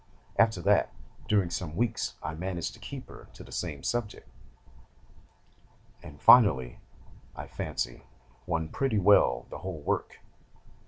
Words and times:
After 0.39 0.63
that, 0.63 0.91
during 1.27 1.51
some 1.51 1.75
weeks, 1.75 2.15
I 2.23 2.33
managed 2.33 2.73
to 2.73 2.79
keep 2.79 3.07
her 3.07 3.27
to 3.35 3.43
the 3.43 3.51
same 3.51 3.83
subject, 3.83 4.27
and 6.01 6.19
finally, 6.19 6.79
I 7.35 7.45
fancy, 7.45 8.01
won 8.47 8.69
pretty 8.69 8.97
well 8.97 9.45
the 9.51 9.59
whole 9.59 9.79
work. 9.81 10.21